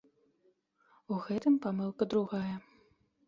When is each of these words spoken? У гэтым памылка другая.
У 1.15 1.19
гэтым 1.27 1.59
памылка 1.65 2.03
другая. 2.13 2.55